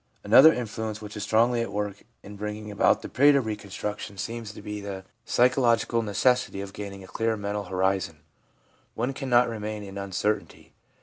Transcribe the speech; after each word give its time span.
Another 0.23 0.51
influence 0.51 0.99
which 0.99 1.15
is 1.15 1.21
strongly 1.21 1.61
at 1.61 1.71
work 1.71 2.05
in 2.23 2.35
bringing 2.35 2.71
about 2.71 3.03
the 3.03 3.07
period 3.07 3.35
of 3.35 3.45
reconstruction 3.45 4.17
seems 4.17 4.51
to 4.51 4.59
be 4.63 4.81
the 4.81 5.03
psy 5.25 5.47
chological 5.47 6.03
necessity 6.03 6.59
of 6.59 6.73
gaining 6.73 7.03
a 7.03 7.07
clear 7.07 7.37
mental 7.37 7.65
horizon; 7.65 8.21
one 8.95 9.13
cannot 9.13 9.47
remain 9.47 9.83
in 9.83 9.99
uncertainty. 9.99 10.73